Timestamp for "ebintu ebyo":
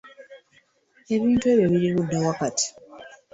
1.13-1.67